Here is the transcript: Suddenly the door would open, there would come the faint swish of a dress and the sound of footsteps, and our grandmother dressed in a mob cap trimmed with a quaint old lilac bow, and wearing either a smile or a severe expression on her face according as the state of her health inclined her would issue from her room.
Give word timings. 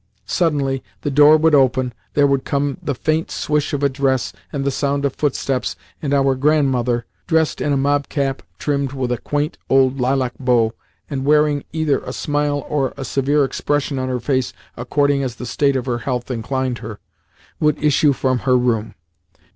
Suddenly 0.25 0.83
the 1.01 1.11
door 1.11 1.37
would 1.37 1.53
open, 1.53 1.93
there 2.15 2.25
would 2.25 2.43
come 2.43 2.77
the 2.81 2.95
faint 2.95 3.29
swish 3.29 3.71
of 3.71 3.83
a 3.83 3.87
dress 3.87 4.33
and 4.51 4.65
the 4.65 4.71
sound 4.71 5.05
of 5.05 5.13
footsteps, 5.13 5.75
and 6.01 6.11
our 6.11 6.33
grandmother 6.33 7.05
dressed 7.27 7.61
in 7.61 7.71
a 7.71 7.77
mob 7.77 8.09
cap 8.09 8.41
trimmed 8.57 8.93
with 8.93 9.11
a 9.11 9.19
quaint 9.19 9.59
old 9.69 9.99
lilac 10.01 10.33
bow, 10.39 10.73
and 11.07 11.23
wearing 11.23 11.65
either 11.71 11.99
a 11.99 12.13
smile 12.13 12.65
or 12.67 12.95
a 12.97 13.05
severe 13.05 13.43
expression 13.43 13.99
on 13.99 14.09
her 14.09 14.19
face 14.19 14.53
according 14.75 15.21
as 15.21 15.35
the 15.35 15.45
state 15.45 15.75
of 15.75 15.85
her 15.85 15.99
health 15.99 16.31
inclined 16.31 16.79
her 16.79 16.99
would 17.59 17.77
issue 17.77 18.11
from 18.11 18.39
her 18.39 18.57
room. 18.57 18.95